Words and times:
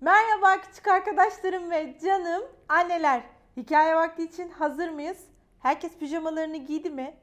Merhaba 0.00 0.60
küçük 0.60 0.88
arkadaşlarım 0.88 1.70
ve 1.70 1.98
canım 1.98 2.42
anneler. 2.68 3.22
Hikaye 3.56 3.96
vakti 3.96 4.22
için 4.22 4.50
hazır 4.50 4.88
mıyız? 4.88 5.24
Herkes 5.58 5.98
pijamalarını 5.98 6.56
giydi 6.56 6.90
mi? 6.90 7.14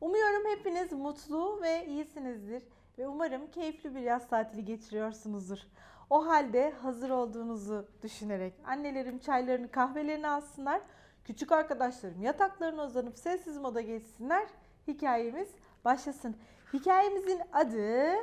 Umuyorum 0.00 0.42
hepiniz 0.48 0.92
mutlu 0.92 1.62
ve 1.62 1.86
iyisinizdir 1.86 2.62
ve 2.98 3.08
umarım 3.08 3.50
keyifli 3.50 3.94
bir 3.94 4.00
yaz 4.00 4.28
tatili 4.28 4.64
geçiriyorsunuzdur. 4.64 5.58
O 6.10 6.26
halde 6.26 6.70
hazır 6.82 7.10
olduğunuzu 7.10 7.88
düşünerek 8.02 8.54
annelerim 8.64 9.18
çaylarını 9.18 9.70
kahvelerini 9.70 10.28
alsınlar. 10.28 10.80
Küçük 11.24 11.52
arkadaşlarım 11.52 12.22
yataklarına 12.22 12.84
uzanıp 12.84 13.18
sessiz 13.18 13.58
moda 13.58 13.80
geçsinler. 13.80 14.46
Hikayemiz 14.88 15.48
başlasın. 15.84 16.36
Hikayemizin 16.72 17.40
adı 17.52 18.14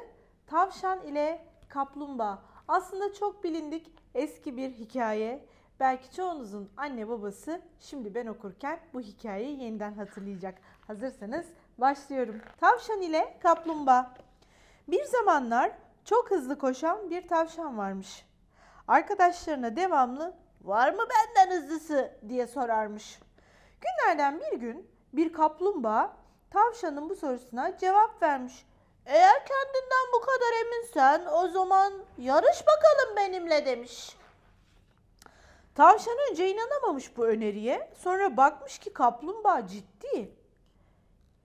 Tavşan 0.48 1.02
ile 1.08 1.46
Kaplumbağa. 1.70 2.53
Aslında 2.68 3.14
çok 3.14 3.44
bilindik 3.44 3.92
eski 4.16 4.58
bir 4.58 4.70
hikaye. 4.70 5.46
Belki 5.80 6.16
çoğunuzun 6.16 6.70
anne 6.78 7.08
babası 7.08 7.62
şimdi 7.80 8.16
ben 8.16 8.28
okurken 8.28 8.80
bu 8.94 9.02
hikayeyi 9.02 9.64
yeniden 9.64 9.94
hatırlayacak. 9.94 10.56
Hazırsanız 10.88 11.46
başlıyorum. 11.78 12.42
Tavşan 12.60 13.02
ile 13.02 13.38
Kaplumbağa. 13.44 14.14
Bir 14.88 15.04
zamanlar 15.04 15.72
çok 16.06 16.32
hızlı 16.32 16.58
koşan 16.58 17.10
bir 17.10 17.28
tavşan 17.28 17.78
varmış. 17.78 18.26
Arkadaşlarına 18.88 19.76
devamlı 19.76 20.34
var 20.62 20.94
mı 20.94 21.04
benden 21.10 21.58
hızlısı 21.58 22.12
diye 22.30 22.48
sorarmış. 22.48 23.20
Günlerden 23.82 24.40
bir 24.40 24.60
gün 24.60 24.88
bir 25.14 25.34
kaplumbağa 25.34 26.18
tavşanın 26.50 27.10
bu 27.10 27.16
sorusuna 27.16 27.78
cevap 27.78 28.22
vermiş. 28.22 28.66
Eğer 29.06 29.46
kendinden 29.46 30.14
bu 30.14 30.22
kadar 30.22 30.66
eminsen 30.66 31.26
o 31.34 31.48
zaman 31.48 31.94
yarış 32.18 32.64
bakalım 32.68 33.16
benimle 33.18 33.66
demiş. 33.66 34.16
Tavşan 35.76 36.18
önce 36.32 36.52
inanamamış 36.52 37.18
bu 37.18 37.26
öneriye. 37.26 37.92
Sonra 37.98 38.38
bakmış 38.38 38.78
ki 38.80 38.94
kaplumbağa 38.94 39.68
ciddi. 39.68 40.32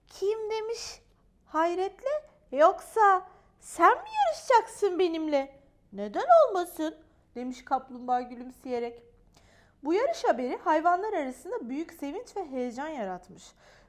Kim 0.07 0.51
demiş 0.51 1.01
hayretle 1.47 2.29
yoksa 2.51 3.27
sen 3.59 3.97
mi 3.97 4.09
yarışacaksın 4.25 4.99
benimle? 4.99 5.59
Neden 5.93 6.25
olmasın 6.47 6.95
demiş 7.35 7.65
kaplumbağa 7.65 8.21
gülümseyerek. 8.21 9.03
Bu 9.83 9.93
yarış 9.93 10.23
haberi 10.23 10.57
hayvanlar 10.57 11.13
arasında 11.13 11.69
büyük 11.69 11.93
sevinç 11.93 12.37
ve 12.37 12.45
heyecan 12.45 12.87
yaratmış. 12.87 13.43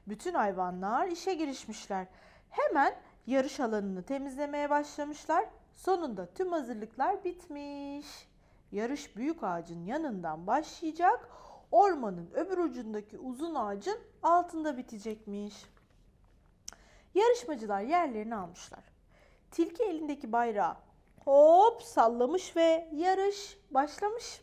Bütün 0.07 0.33
hayvanlar 0.33 1.07
işe 1.07 1.33
girişmişler. 1.33 2.07
Hemen 2.49 2.95
yarış 3.27 3.59
alanını 3.59 4.03
temizlemeye 4.03 4.69
başlamışlar. 4.69 5.45
Sonunda 5.73 6.33
tüm 6.33 6.51
hazırlıklar 6.51 7.23
bitmiş. 7.23 8.27
Yarış 8.71 9.15
büyük 9.15 9.43
ağacın 9.43 9.85
yanından 9.85 10.47
başlayacak. 10.47 11.29
Ormanın 11.71 12.29
öbür 12.33 12.57
ucundaki 12.57 13.19
uzun 13.19 13.55
ağacın 13.55 13.97
altında 14.23 14.77
bitecekmiş. 14.77 15.65
Yarışmacılar 17.15 17.81
yerlerini 17.81 18.35
almışlar. 18.35 18.83
Tilki 19.51 19.83
elindeki 19.83 20.31
bayrağı 20.31 20.75
hop 21.25 21.83
sallamış 21.83 22.55
ve 22.55 22.89
yarış 22.93 23.57
başlamış. 23.71 24.41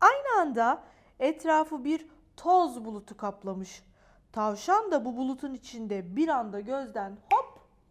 Aynı 0.00 0.40
anda 0.40 0.82
etrafı 1.18 1.84
bir 1.84 2.06
toz 2.36 2.84
bulutu 2.84 3.16
kaplamış. 3.16 3.82
Tavşan 4.32 4.92
da 4.92 5.04
bu 5.04 5.16
bulutun 5.16 5.54
içinde 5.54 6.16
bir 6.16 6.28
anda 6.28 6.60
gözden 6.60 7.18
hop 7.32 7.35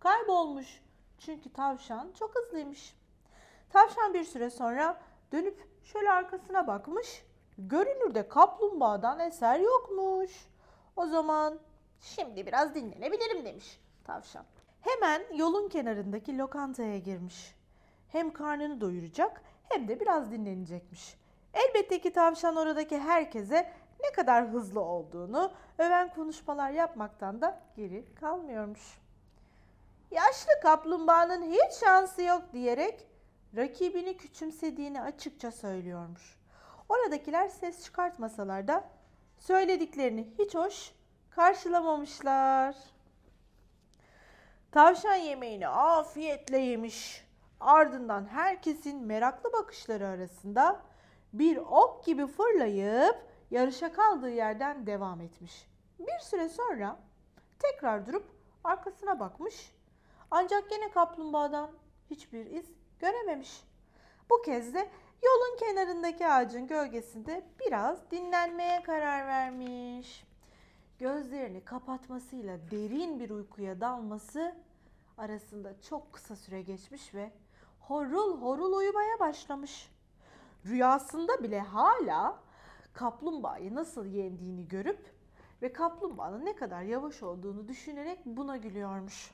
kaybolmuş. 0.06 0.82
Çünkü 1.18 1.54
tavşan 1.54 2.12
çok 2.20 2.36
hızlıymış. 2.36 2.96
Tavşan 3.70 4.14
bir 4.14 4.24
süre 4.24 4.50
sonra 4.50 5.02
dönüp 5.32 5.68
şöyle 5.84 6.12
arkasına 6.12 6.68
bakmış. 6.68 7.26
Görünürde 7.58 8.28
kaplumbağadan 8.28 9.20
eser 9.20 9.60
yokmuş. 9.60 10.32
O 10.96 11.06
zaman 11.06 11.60
şimdi 12.02 12.46
biraz 12.46 12.76
dinlenebilirim 12.76 13.46
demiş 13.46 13.80
tavşan. 14.04 14.46
Hemen 14.82 15.22
yolun 15.36 15.70
kenarındaki 15.70 16.38
lokantaya 16.38 16.98
girmiş. 16.98 17.56
Hem 18.08 18.34
karnını 18.34 18.82
doyuracak 18.82 19.42
hem 19.70 19.88
de 19.88 20.00
biraz 20.00 20.32
dinlenecekmiş. 20.32 21.18
Elbette 21.54 22.02
ki 22.02 22.14
tavşan 22.14 22.56
oradaki 22.56 23.00
herkese 23.00 23.74
ne 24.04 24.12
kadar 24.12 24.48
hızlı 24.48 24.82
olduğunu 24.82 25.52
öven 25.78 26.14
konuşmalar 26.14 26.72
yapmaktan 26.72 27.42
da 27.42 27.62
geri 27.76 28.16
kalmıyormuş. 28.16 29.05
Yaşlı 30.12 30.52
kaplumbağanın 30.62 31.44
hiç 31.44 31.74
şansı 31.80 32.22
yok 32.22 32.44
diyerek 32.54 33.08
rakibini 33.56 34.18
küçümsediğini 34.18 35.02
açıkça 35.02 35.52
söylüyormuş. 35.52 36.38
Oradakiler 36.90 37.48
ses 37.50 37.84
çıkartmasalar 37.84 38.68
da 38.68 38.90
söylediklerini 39.40 40.28
hiç 40.40 40.56
hoş 40.56 40.92
karşılamamışlar. 41.30 42.76
Tavşan 44.72 45.16
yemeğini 45.16 45.68
afiyetle 45.68 46.58
yemiş. 46.58 47.26
Ardından 47.60 48.26
herkesin 48.26 49.02
meraklı 49.02 49.54
bakışları 49.54 50.08
arasında 50.08 50.82
bir 51.34 51.58
ok 51.58 52.06
gibi 52.06 52.28
fırlayıp 52.28 53.16
yarışa 53.52 53.94
kaldığı 53.94 54.30
yerden 54.30 54.88
devam 54.88 55.22
etmiş. 55.22 55.68
Bir 56.00 56.20
süre 56.20 56.50
sonra 56.50 57.00
tekrar 57.60 58.06
durup 58.08 58.26
arkasına 58.64 59.20
bakmış. 59.20 59.75
Ancak 60.32 60.70
gene 60.70 60.92
kaplumbağadan 60.92 61.72
hiçbir 62.10 62.46
iz 62.46 62.66
görememiş. 63.00 63.64
Bu 64.30 64.42
kez 64.42 64.74
de 64.74 64.90
yolun 65.24 65.58
kenarındaki 65.60 66.28
ağacın 66.28 66.68
gölgesinde 66.68 67.44
biraz 67.60 68.12
dinlenmeye 68.12 68.84
karar 68.84 69.28
vermiş. 69.28 70.26
Gözlerini 71.00 71.66
kapatmasıyla 71.66 72.58
derin 72.72 73.20
bir 73.20 73.30
uykuya 73.30 73.82
dalması 73.82 74.56
arasında 75.18 75.82
çok 75.82 76.14
kısa 76.14 76.36
süre 76.36 76.62
geçmiş 76.62 77.14
ve 77.14 77.32
horul 77.80 78.42
horul 78.42 78.74
uyumaya 78.74 79.20
başlamış. 79.20 79.92
Rüyasında 80.66 81.44
bile 81.44 81.60
hala 81.60 82.40
kaplumbağayı 82.94 83.76
nasıl 83.76 84.06
yendiğini 84.06 84.68
görüp 84.68 85.14
ve 85.62 85.74
kaplumbağanın 85.74 86.46
ne 86.46 86.56
kadar 86.56 86.82
yavaş 86.82 87.24
olduğunu 87.24 87.68
düşünerek 87.68 88.20
buna 88.26 88.58
gülüyormuş. 88.58 89.32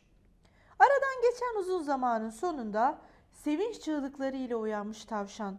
Geçen 1.22 1.60
uzun 1.60 1.84
zamanın 1.84 2.30
sonunda 2.30 2.98
sevinç 3.32 3.82
çığlıklarıyla 3.82 4.58
uyanmış 4.58 5.06
tavşan. 5.06 5.58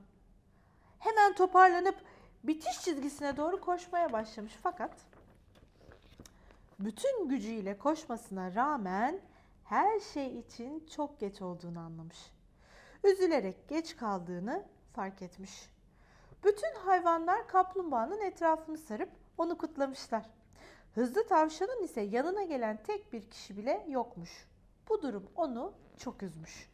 Hemen 0.99 1.35
toparlanıp 1.35 1.97
bitiş 2.45 2.81
çizgisine 2.81 3.37
doğru 3.37 3.61
koşmaya 3.61 4.13
başlamış 4.13 4.53
fakat 4.63 4.91
bütün 6.79 7.29
gücüyle 7.29 7.79
koşmasına 7.79 8.55
rağmen 8.55 9.21
her 9.65 10.01
şey 10.01 10.39
için 10.39 10.87
çok 10.97 11.21
geç 11.21 11.43
olduğunu 11.43 11.79
anlamış. 11.79 12.19
Üzülerek 13.05 13.69
geç 13.69 13.97
kaldığını 13.97 14.65
fark 14.93 15.23
etmiş. 15.23 15.71
Bütün 16.45 16.75
hayvanlar 16.75 17.49
kaplumbağanın 17.49 18.21
etrafını 18.21 18.79
sarıp 18.79 19.11
onu 19.39 19.59
kutlamışlar. 19.59 20.31
Hızlı 20.95 21.27
tavşanın 21.27 21.83
ise 21.83 22.01
yanına 22.01 22.43
gelen 22.43 22.83
tek 22.83 23.13
bir 23.13 23.31
kişi 23.31 23.57
bile 23.57 23.87
yokmuş. 23.89 24.52
Bu 24.89 25.03
durum 25.03 25.31
onu 25.37 25.73
çok 25.97 26.23
üzmüş. 26.23 26.71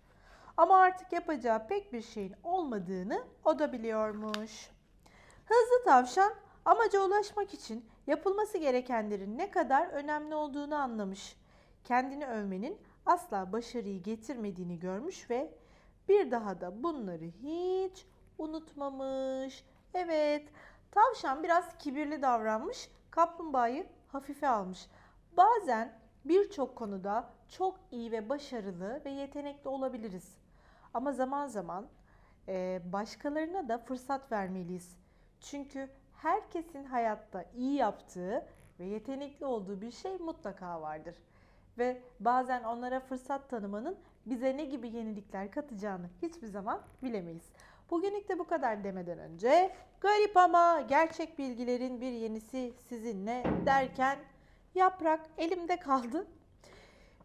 Ama 0.56 0.76
artık 0.76 1.12
yapacağı 1.12 1.66
pek 1.66 1.92
bir 1.92 2.02
şeyin 2.02 2.34
olmadığını 2.42 3.24
o 3.44 3.58
da 3.58 3.72
biliyormuş. 3.72 4.70
Hızlı 5.44 5.84
tavşan 5.84 6.32
amaca 6.64 7.00
ulaşmak 7.00 7.54
için 7.54 7.84
yapılması 8.06 8.58
gerekenlerin 8.58 9.38
ne 9.38 9.50
kadar 9.50 9.86
önemli 9.86 10.34
olduğunu 10.34 10.74
anlamış. 10.74 11.36
Kendini 11.84 12.26
övmenin 12.26 12.78
asla 13.06 13.52
başarıyı 13.52 14.02
getirmediğini 14.02 14.78
görmüş 14.78 15.30
ve 15.30 15.54
bir 16.08 16.30
daha 16.30 16.60
da 16.60 16.82
bunları 16.82 17.24
hiç 17.24 18.06
unutmamış. 18.38 19.64
Evet, 19.94 20.48
tavşan 20.90 21.42
biraz 21.42 21.78
kibirli 21.78 22.22
davranmış, 22.22 22.90
kaplumbağayı 23.10 23.86
hafife 24.08 24.48
almış. 24.48 24.86
Bazen 25.36 25.98
birçok 26.28 26.76
konuda 26.76 27.30
çok 27.48 27.78
iyi 27.90 28.12
ve 28.12 28.28
başarılı 28.28 29.00
ve 29.04 29.10
yetenekli 29.10 29.68
olabiliriz. 29.68 30.36
Ama 30.94 31.12
zaman 31.12 31.46
zaman 31.46 31.86
e, 32.48 32.80
başkalarına 32.84 33.68
da 33.68 33.78
fırsat 33.78 34.32
vermeliyiz. 34.32 34.96
Çünkü 35.40 35.88
herkesin 36.12 36.84
hayatta 36.84 37.44
iyi 37.56 37.74
yaptığı 37.74 38.46
ve 38.80 38.84
yetenekli 38.84 39.46
olduğu 39.46 39.80
bir 39.80 39.90
şey 39.90 40.18
mutlaka 40.18 40.82
vardır. 40.82 41.16
Ve 41.78 42.02
bazen 42.20 42.64
onlara 42.64 43.00
fırsat 43.00 43.50
tanımanın 43.50 43.96
bize 44.26 44.56
ne 44.56 44.64
gibi 44.64 44.88
yenilikler 44.88 45.50
katacağını 45.50 46.06
hiçbir 46.22 46.46
zaman 46.46 46.80
bilemeyiz. 47.02 47.52
Bugünlük 47.90 48.28
de 48.28 48.38
bu 48.38 48.46
kadar 48.46 48.84
demeden 48.84 49.18
önce 49.18 49.74
garip 50.00 50.36
ama 50.36 50.80
gerçek 50.80 51.38
bilgilerin 51.38 52.00
bir 52.00 52.12
yenisi 52.12 52.72
sizinle 52.88 53.44
derken 53.66 54.18
yaprak 54.74 55.20
elimde 55.38 55.76
kaldı. 55.76 56.26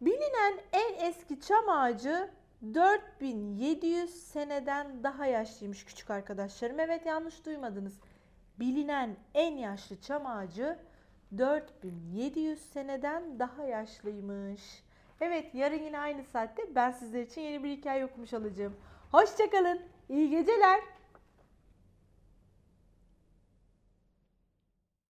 Bilinen 0.00 0.60
en 0.72 1.08
eski 1.08 1.40
çam 1.40 1.68
ağacı 1.68 2.30
4700 2.74 4.10
seneden 4.10 5.02
daha 5.02 5.26
yaşlıymış 5.26 5.84
küçük 5.84 6.10
arkadaşlarım. 6.10 6.80
Evet 6.80 7.06
yanlış 7.06 7.46
duymadınız. 7.46 8.00
Bilinen 8.58 9.16
en 9.34 9.56
yaşlı 9.56 10.00
çam 10.00 10.26
ağacı 10.26 10.78
4700 11.38 12.60
seneden 12.72 13.38
daha 13.38 13.64
yaşlıymış. 13.64 14.82
Evet 15.20 15.54
yarın 15.54 15.82
yine 15.82 15.98
aynı 15.98 16.24
saatte 16.24 16.74
ben 16.74 16.90
sizler 16.90 17.22
için 17.22 17.40
yeni 17.40 17.64
bir 17.64 17.70
hikaye 17.70 18.04
okumuş 18.04 18.34
olacağım. 18.34 18.76
Hoşçakalın. 19.12 19.80
İyi 20.08 20.30
geceler. 20.30 20.80